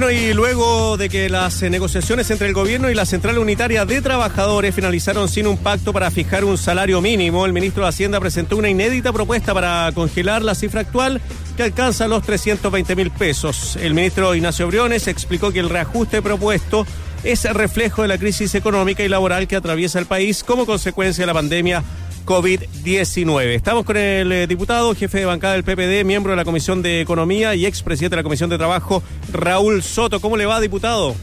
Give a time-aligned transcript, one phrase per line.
[0.00, 3.84] Bueno, y luego de que las eh, negociaciones entre el gobierno y la Central Unitaria
[3.84, 8.18] de Trabajadores finalizaron sin un pacto para fijar un salario mínimo, el ministro de Hacienda
[8.18, 11.20] presentó una inédita propuesta para congelar la cifra actual
[11.54, 13.76] que alcanza los 320 mil pesos.
[13.76, 16.86] El ministro Ignacio Briones explicó que el reajuste propuesto
[17.22, 21.26] es reflejo de la crisis económica y laboral que atraviesa el país como consecuencia de
[21.26, 21.84] la pandemia
[22.30, 23.56] COVID-19.
[23.56, 27.00] Estamos con el eh, diputado, jefe de bancada del PPD, miembro de la Comisión de
[27.00, 29.02] Economía y expresidente de la Comisión de Trabajo,
[29.32, 30.20] Raúl Soto.
[30.20, 31.16] ¿Cómo le va, diputado?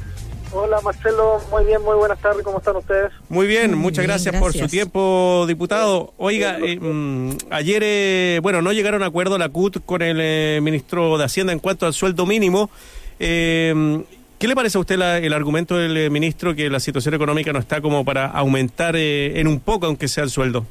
[0.51, 3.13] Hola Marcelo, muy bien, muy buenas tardes, ¿cómo están ustedes?
[3.29, 6.13] Muy bien, muchas gracias, por su tiempo, diputado.
[6.17, 11.17] Oiga, eh, mm, ayer, eh, bueno, no llegaron a acuerdo la CUT con el ministro
[11.17, 12.69] de Hacienda en cuanto al sueldo mínimo.
[13.17, 14.03] ¿Qué
[14.41, 18.03] le parece a usted el argumento del ministro que la situación económica no está como
[18.03, 20.65] para aumentar en un poco, aunque sea el sueldo?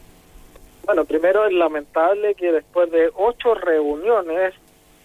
[0.86, 4.54] Bueno, primero es lamentable que después de ocho reuniones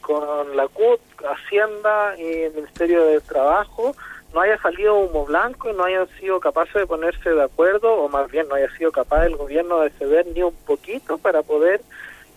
[0.01, 3.95] con la CUT, Hacienda y el Ministerio de Trabajo,
[4.31, 8.09] no haya salido humo blanco y no hayan sido capaces de ponerse de acuerdo, o
[8.09, 11.81] más bien no haya sido capaz el gobierno de ceder ni un poquito para poder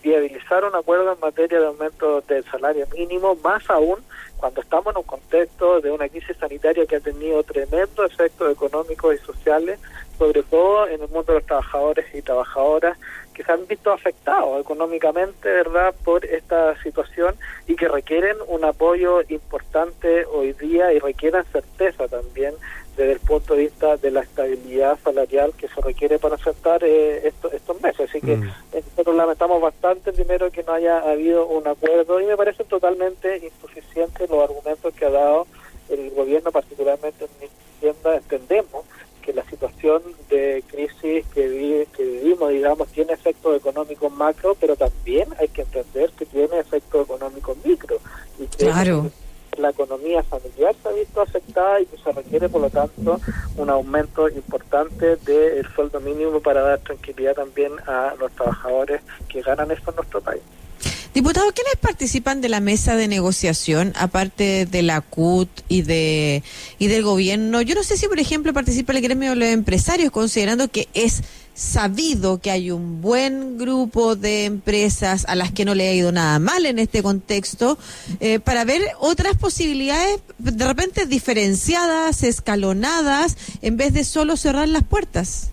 [0.01, 4.03] viabilizar un acuerdo en materia de aumento del salario mínimo, más aún
[4.37, 9.15] cuando estamos en un contexto de una crisis sanitaria que ha tenido tremendo efectos económicos
[9.15, 9.79] y sociales,
[10.17, 12.97] sobre todo en el mundo de los trabajadores y trabajadoras
[13.35, 17.35] que se han visto afectados económicamente, ¿verdad?, por esta situación
[17.67, 22.55] y que requieren un apoyo importante hoy día y requieren certeza también
[22.95, 27.27] desde el punto de vista de la estabilidad salarial que se requiere para aceptar eh,
[27.27, 28.09] estos meses.
[28.09, 28.51] Así que mm.
[28.73, 34.27] nosotros lamentamos bastante, primero, que no haya habido un acuerdo y me parece totalmente insuficiente
[34.27, 35.45] los argumentos que ha dado
[35.89, 37.27] el gobierno, particularmente
[42.55, 47.97] digamos, tiene efectos económicos macro, pero también hay que entender que tiene efectos económicos micro.
[48.39, 49.11] Y que claro.
[49.57, 53.21] La economía familiar se ha visto afectada y que se requiere, por lo tanto,
[53.55, 59.71] un aumento importante del sueldo mínimo para dar tranquilidad también a los trabajadores que ganan
[59.71, 60.41] esto en nuestro país.
[61.15, 66.43] Diputado, ¿quiénes participan de la mesa de negociación, aparte de la CUT y de
[66.77, 67.61] y del gobierno?
[67.61, 71.23] Yo no sé si, por ejemplo, participa el gremio de los empresarios, considerando que es
[71.55, 76.11] sabido que hay un buen grupo de empresas a las que no le ha ido
[76.11, 77.77] nada mal en este contexto,
[78.19, 84.83] eh, para ver otras posibilidades de repente diferenciadas, escalonadas, en vez de solo cerrar las
[84.83, 85.51] puertas.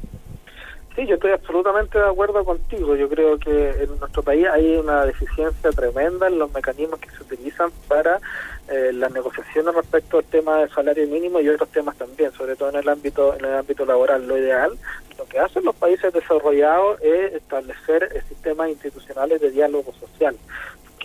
[0.94, 2.94] Sí, yo estoy absolutamente de acuerdo contigo.
[2.96, 7.22] Yo creo que en nuestro país hay una deficiencia tremenda en los mecanismos que se
[7.22, 8.20] utilizan para
[8.68, 12.68] eh, las negociaciones respecto al tema del salario mínimo y otros temas también, sobre todo
[12.68, 14.28] en el ámbito en el ámbito laboral.
[14.28, 14.72] Lo ideal,
[15.18, 20.36] lo que hacen los países desarrollados es establecer sistemas institucionales de diálogo social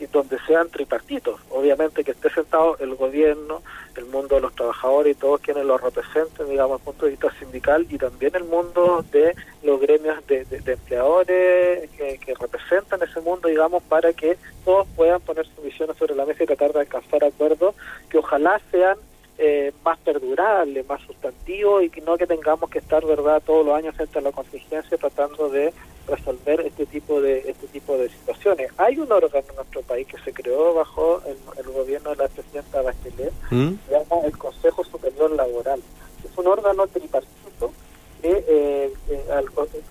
[0.06, 1.40] donde sean tripartitos.
[1.50, 3.64] Obviamente que esté sentado el gobierno,
[3.96, 7.12] el mundo de los trabajadores y todos quienes lo representen, digamos, desde el punto de
[7.12, 13.22] vista sindical y también el mundo de los gremios de, empleadores que, que, representan ese
[13.22, 16.82] mundo, digamos, para que todos puedan poner sus visiones sobre la mesa y tratar de
[16.82, 17.74] alcanzar acuerdos
[18.10, 18.98] que ojalá sean
[19.40, 23.76] eh, más perdurable, más sustantivo y que no que tengamos que estar verdad todos los
[23.76, 25.72] años frente a la contingencia tratando de
[26.08, 28.72] resolver este tipo de este tipo de situaciones.
[28.78, 32.82] Hay un órgano en nuestro país que se creó bajo el, gobierno de la presidenta
[32.82, 33.74] Bachelet, ¿Mm?
[33.88, 35.82] se llama el Consejo Superior Laboral.
[36.24, 37.72] Es un órgano tripartito
[38.24, 39.46] que eh, eh,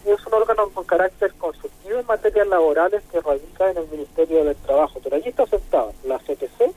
[0.06, 4.56] es un órgano con carácter consultivo en materias laborales que radica en el Ministerio del
[4.56, 6.72] Trabajo, pero allí está sentado la CTC,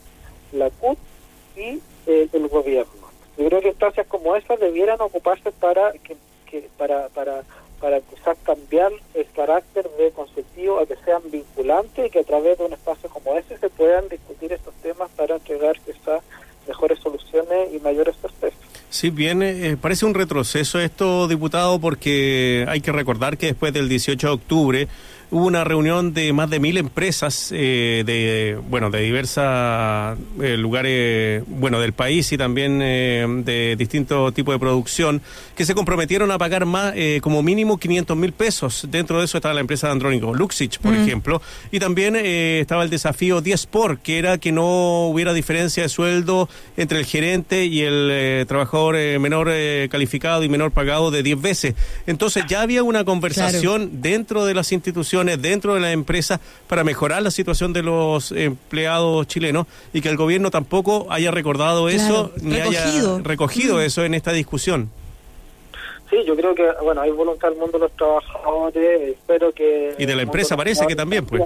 [0.51, 1.00] la CUT
[1.56, 3.09] y el gobierno.
[3.38, 6.18] Yo creo que instancias como esas debieran ocuparse para que,
[6.78, 7.44] para, para,
[7.80, 12.57] para quizás cambiar el carácter de consultivo a que sean vinculantes y que a través
[12.57, 16.22] de un espacio como ese se puedan discutir estos temas para entregar quizás
[16.68, 18.59] mejores soluciones y mayores certezas.
[18.91, 23.88] Sí, bien, eh, parece un retroceso esto, diputado, porque hay que recordar que después del
[23.88, 24.88] 18 de octubre
[25.31, 29.44] hubo una reunión de más de mil empresas eh, de bueno de diversos
[30.41, 35.21] eh, lugares bueno del país y también eh, de distintos tipos de producción
[35.56, 38.88] que se comprometieron a pagar más como mínimo 500 mil pesos.
[38.89, 41.42] Dentro de eso estaba la empresa de Andrónico Luxich por ejemplo.
[41.71, 46.50] Y también estaba el desafío 10 por que era que no hubiera diferencia de sueldo
[46.77, 49.50] entre el gerente y el trabajador menor
[49.89, 51.75] calificado y menor pagado de 10 veces.
[52.07, 57.21] Entonces ya había una conversación dentro de las instituciones dentro de la empresa para mejorar
[57.21, 62.56] la situación de los empleados chilenos y que el gobierno tampoco haya recordado eso ni
[62.56, 63.81] haya recogido mm.
[63.81, 64.89] eso en esta discusión.
[66.10, 69.94] Sí, yo creo que, bueno, hay voluntad del mundo de los trabajadores, espero que...
[70.00, 71.44] Y de la empresa parece que también, pues.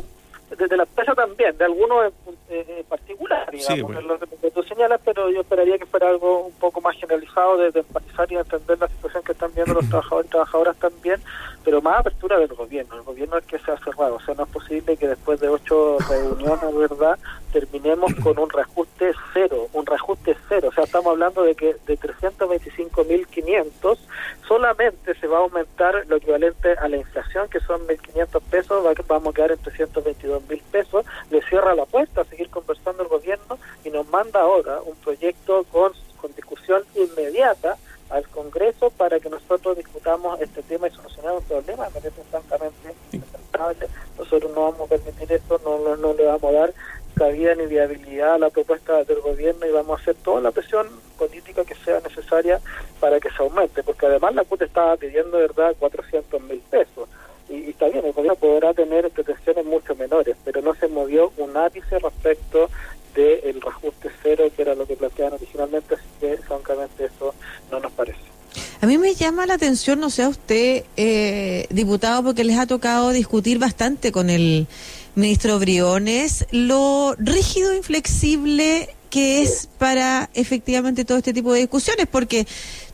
[0.58, 2.14] De, la empresa también, de algunos
[2.50, 6.82] en, particular, digamos, lo que tú señalas, pero yo esperaría que fuera algo un poco
[6.82, 10.32] más generalizado de, de empatizar y entender la situación que están viendo los trabajadores y
[10.32, 11.22] trabajadoras también,
[11.64, 12.96] pero más apertura del gobierno.
[12.96, 15.50] El gobierno es que se ha cerrado, o sea, no es posible que después de
[15.50, 17.18] ocho reuniones, ¿verdad?,
[17.52, 22.00] terminemos con un reajuste cero, un reajuste cero, o sea, estamos hablando de que de
[22.00, 23.98] 325.500
[24.54, 28.94] solamente se va a aumentar lo equivalente a la inflación, que son 1.500 pesos, va,
[29.08, 33.58] vamos a quedar en 322.000 pesos, le cierra la puerta a seguir conversando el gobierno
[33.84, 35.92] y nos manda ahora un proyecto con,
[36.22, 37.78] con discusión inmediata
[38.12, 42.94] al Congreso para que nosotros discutamos este tema y solucionemos el problema, me parece francamente
[43.12, 43.88] inaceptable.
[44.20, 46.74] Nosotros no vamos a permitir esto, no, no, le vamos a dar
[47.14, 50.88] cabida ni viabilidad a la propuesta del gobierno y vamos a hacer toda la presión
[51.18, 52.60] política que sea necesaria
[53.00, 57.08] para que se aumente, porque además la CUT estaba pidiendo, de verdad, 400 mil pesos.
[57.50, 61.56] Y, está bien, el gobierno podrá tener pretensiones mucho menores, pero no se movió un
[61.56, 62.70] ápice respecto
[63.16, 67.34] del reajuste cero, que era lo que planteaban originalmente, así que francamente eso
[67.72, 68.34] no nos parece.
[68.82, 72.68] A mí me llama la atención, no sé a usted, eh, diputado, porque les ha
[72.68, 74.68] tocado discutir bastante con el
[75.16, 82.48] ministro Briones, lo rígido inflexible que es para efectivamente todo este tipo de discusiones, porque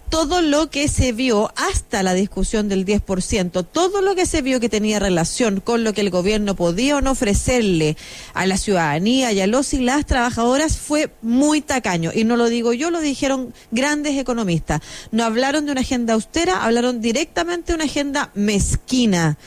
[0.09, 4.59] todo lo que se vio hasta la discusión del 10%, todo lo que se vio
[4.59, 7.95] que tenía relación con lo que el gobierno podía o no ofrecerle
[8.33, 12.11] a la ciudadanía y a los y las trabajadoras fue muy tacaño.
[12.13, 14.81] Y no lo digo yo, lo dijeron grandes economistas.
[15.11, 19.37] No hablaron de una agenda austera, hablaron directamente de una agenda mezquina.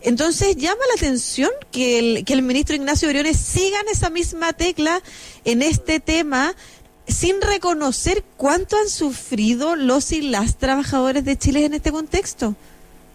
[0.00, 4.52] Entonces llama la atención que el, que el ministro Ignacio Briones siga en esa misma
[4.52, 5.02] tecla
[5.44, 6.54] en este tema
[7.06, 12.54] sin reconocer cuánto han sufrido los y las trabajadores de Chile en este contexto.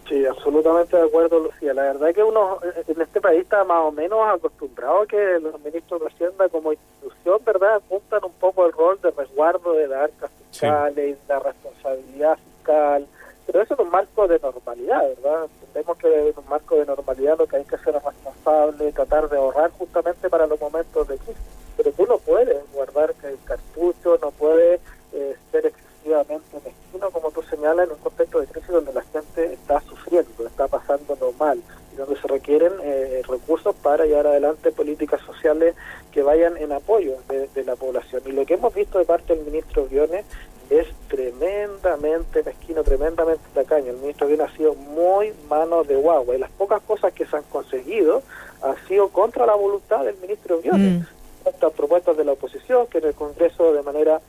[0.08, 1.72] Sí, absolutamente de acuerdo, Lucía.
[1.72, 5.38] La verdad es que uno en este país está más o menos acostumbrado a que
[5.40, 9.88] los ministros de Hacienda como institución, ¿verdad?, cumplan un poco el rol de resguardo de
[9.88, 13.06] las arcas fiscales, la responsabilidad fiscal,
[13.46, 15.48] pero eso es un marco de normalidad, ¿verdad?
[15.60, 19.28] Entendemos que en un marco de normalidad lo que hay que hacer es responsable, tratar
[19.28, 21.42] de ahorrar justamente para los momentos de crisis
[21.76, 24.80] pero tú no puedes guardar el cartucho, no puedes
[25.12, 29.52] eh, ser excesivamente mezquino, como tú señalas, en un contexto de crisis donde la gente
[29.52, 31.60] está sufriendo, está pasándolo mal,
[31.92, 35.74] y donde se requieren eh, recursos para llevar adelante políticas sociales
[36.12, 38.22] que vayan en apoyo de, la población.
[38.26, 40.24] Y lo que hemos visto de parte del ministro Guiones
[40.70, 43.90] es tremendamente mezquino, tremendamente tacaño.
[43.90, 47.36] El ministro Guiones ha sido muy mano de guagua y las pocas cosas que se
[47.36, 48.22] han conseguido
[48.62, 51.00] han sido contra la voluntad del ministro Guiones.
[51.00, 54.20] Mm estas propuestas de la oposición, que en el Congreso de manera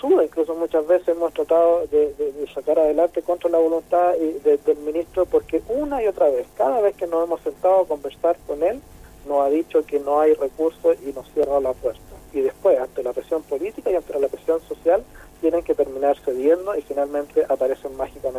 [0.00, 2.12] sube incluso muchas veces hemos tratado de,
[2.52, 7.06] sacar adelante contra la voluntad del ministro, porque una y otra vez, cada vez que
[7.06, 8.80] nos hemos sentado a conversar con él,
[9.28, 12.00] nos ha dicho que no hay recursos y nos cierra la puerta.
[12.32, 15.04] Y después, ante la presión política y ante la presión social,
[15.40, 18.35] tienen que terminar cediendo y finalmente aparecen mágicamente.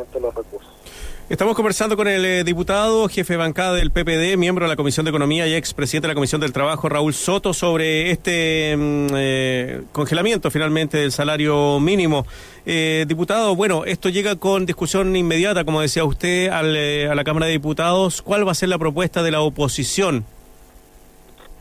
[1.29, 5.03] Estamos conversando con el eh, diputado, jefe de bancada del PPD, miembro de la Comisión
[5.03, 9.83] de Economía y expresidente de la Comisión del Trabajo, Raúl Soto, sobre este mm, eh,
[9.91, 12.25] congelamiento finalmente del salario mínimo.
[12.65, 17.51] Eh, diputado, bueno, esto llega con discusión inmediata, como decía usted, a la Cámara de
[17.51, 18.21] Diputados.
[18.21, 20.23] ¿Cuál va a ser la propuesta de la oposición?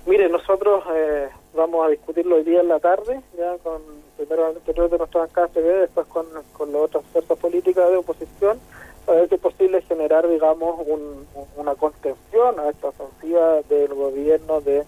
[0.06, 0.84] Mire, nosotros
[1.56, 3.82] vamos a discutirlo hoy día en la tarde, ya con
[4.16, 8.58] primero, primero de nuestra bancada después con, con las otras fuerzas políticas de oposición
[9.06, 9.35] a ver posible
[9.96, 10.86] generar, digamos,
[11.56, 14.84] una contención a esta ofensiva del gobierno de,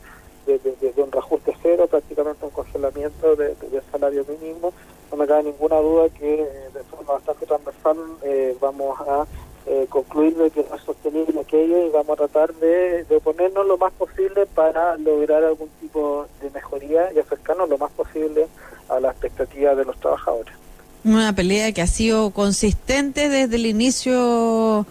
[0.46, 3.56] de, un reajuste cero, prácticamente un congelamiento del
[3.90, 4.72] salario mínimo.
[5.10, 9.26] No me cabe ninguna duda que eh, de forma bastante transversal eh, vamos a
[9.66, 13.78] eh, concluir de que es sostenible aquello y vamos a tratar de, de oponernos lo
[13.78, 18.48] más posible para lograr algún tipo de mejoría y acercarnos lo más posible
[18.90, 20.67] a la expectativa de los trabajadores.
[21.04, 24.86] Una pelea que ha sido consistente desde el inicio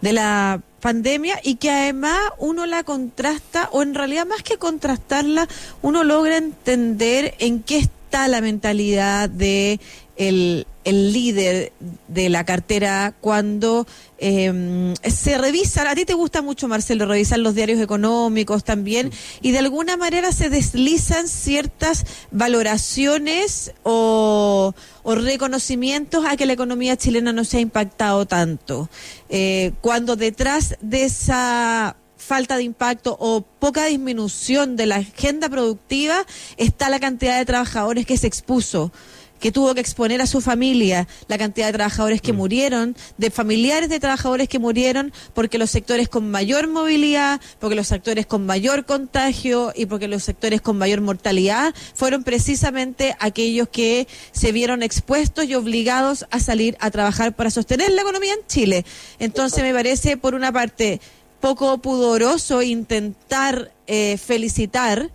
[0.00, 5.48] de la pandemia y que además uno la contrasta, o en realidad más que contrastarla,
[5.82, 9.80] uno logra entender en qué está la mentalidad de
[10.16, 11.72] el, el líder
[12.08, 13.86] de la cartera cuando
[14.18, 19.10] eh, se revisa, a ti te gusta mucho Marcelo revisar los diarios económicos también
[19.42, 26.96] y de alguna manera se deslizan ciertas valoraciones o, o reconocimientos a que la economía
[26.96, 28.88] chilena no se ha impactado tanto.
[29.28, 36.26] Eh, cuando detrás de esa falta de impacto o poca disminución de la agenda productiva
[36.56, 38.90] está la cantidad de trabajadores que se expuso
[39.40, 43.88] que tuvo que exponer a su familia, la cantidad de trabajadores que murieron, de familiares
[43.88, 48.84] de trabajadores que murieron, porque los sectores con mayor movilidad, porque los sectores con mayor
[48.84, 55.44] contagio y porque los sectores con mayor mortalidad fueron precisamente aquellos que se vieron expuestos
[55.44, 58.84] y obligados a salir a trabajar para sostener la economía en Chile.
[59.18, 61.00] Entonces me parece, por una parte,
[61.40, 65.10] poco pudoroso intentar eh, felicitar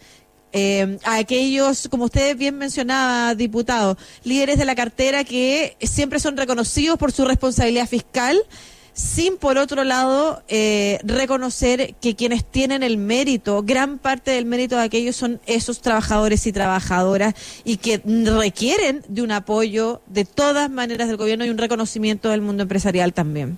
[0.53, 6.37] eh, a aquellos, como usted bien mencionaba, diputado, líderes de la cartera que siempre son
[6.37, 8.41] reconocidos por su responsabilidad fiscal,
[8.93, 14.75] sin por otro lado eh, reconocer que quienes tienen el mérito, gran parte del mérito
[14.75, 20.69] de aquellos son esos trabajadores y trabajadoras y que requieren de un apoyo de todas
[20.69, 23.57] maneras del gobierno y un reconocimiento del mundo empresarial también.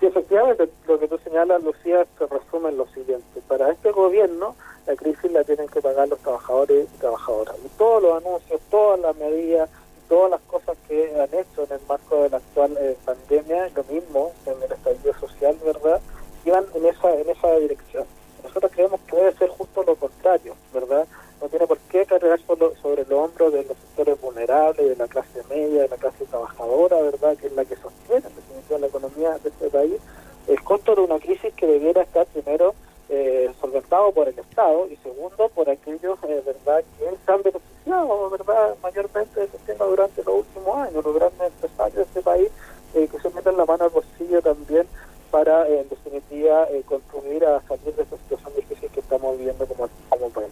[0.00, 3.40] Sí, efectivamente, lo que tú señalas, Lucía, se resume en lo siguiente.
[3.48, 4.54] Para este gobierno,
[4.86, 7.56] la crisis la tienen que pagar los trabajadores y trabajadoras.
[7.64, 9.68] Y todos los anuncios, todas las medidas,
[10.08, 13.84] todas las cosas que han hecho en el marco de la actual eh, pandemia, lo
[13.84, 16.00] mismo en el estallido social, ¿verdad?
[16.44, 18.04] Iban en esa, en esa dirección.
[18.44, 21.06] Nosotros creemos que debe ser justo lo contrario, ¿verdad?
[21.40, 25.08] No tiene por qué cargar solo sobre el hombro de los sectores vulnerables, de la
[25.08, 27.36] clase media, de la clase trabajadora, ¿verdad?
[27.36, 30.00] Que es la que sostiene en definitiva la economía de este país.
[30.46, 32.74] El costo de una crisis que debiera estar primero
[33.08, 38.30] eh, solventado por el Estado y segundo por aquellos eh, verdad que se han beneficiado
[38.30, 42.48] verdad mayormente del sistema durante los últimos años los grandes empresarios de este país
[42.94, 44.88] eh, que se meten la mano al bolsillo también
[45.30, 50.28] para en definitiva contribuir a salir de esta situación difícil que estamos viviendo como, como
[50.30, 50.50] país.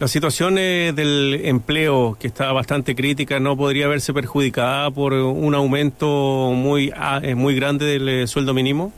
[0.00, 6.06] La situación del empleo, que está bastante crítica, no podría verse perjudicada por un aumento
[6.54, 8.92] muy, ah, muy grande del sueldo mínimo.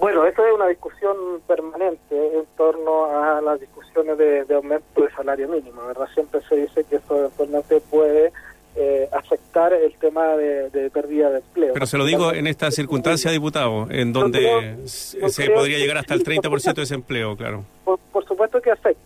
[0.00, 1.16] Bueno, eso es una discusión
[1.46, 6.06] permanente en torno a las discusiones de, aumento de salario mínimo, ¿verdad?
[6.14, 7.30] Siempre se dice que eso
[7.68, 8.32] se puede
[8.76, 11.72] eh, afectar el tema de, pérdida de empleo.
[11.72, 16.22] Pero se lo digo en esta circunstancia, diputado, en donde se podría llegar hasta el
[16.22, 17.64] 30% de desempleo, claro.
[17.84, 19.05] Por, supuesto que afecta, por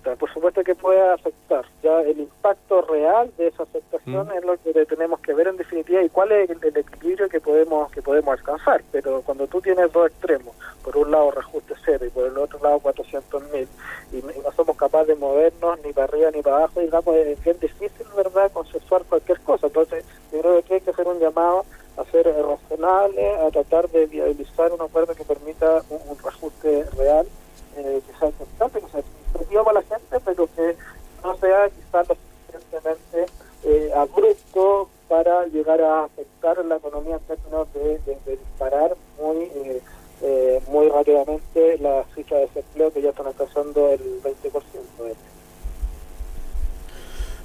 [0.70, 1.66] que puede afectar.
[1.82, 4.32] Ya el impacto real de esa afectación mm.
[4.38, 7.90] es lo que tenemos que ver en definitiva y cuál es el, equilibrio que podemos
[7.90, 8.84] que podemos alcanzar.
[8.92, 12.60] Pero cuando tú tienes dos extremos, por un lado reajuste cero y por el otro
[12.62, 13.66] lado 400 mil
[14.12, 17.58] y, no somos capaces de movernos ni para arriba ni para abajo, digamos, es bien
[17.58, 19.66] difícil, ¿verdad?, consensuar cualquier cosa.
[19.66, 21.64] Entonces, yo creo que hay que hacer un llamado
[21.96, 27.26] a ser razonable, a tratar de viabilizar un acuerdo que permita un, reajuste real,
[27.76, 29.02] eh, que sea constante, que sea
[29.40, 30.76] efectivo para la gente, pero que
[31.24, 33.26] no sea quizás lo suficientemente
[33.64, 39.82] eh, abrupto para llegar a afectar la economía en términos de, disparar muy eh,
[40.22, 44.60] eh, muy rápidamente la cifra de desempleo que ya están alcanzando el 20%.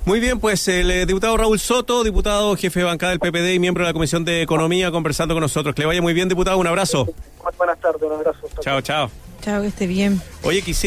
[0.05, 3.59] Muy bien, pues el eh, diputado Raúl Soto, diputado jefe de bancada del PPD y
[3.59, 5.73] miembro de la Comisión de Economía, conversando con nosotros.
[5.73, 6.59] Que le vaya muy bien, diputado.
[6.59, 7.07] Un abrazo.
[7.57, 8.47] Buenas tardes, un abrazo.
[8.61, 9.09] Chao, chao.
[9.41, 10.21] Chao, que esté bien.
[10.43, 10.83] Oye, quisiera.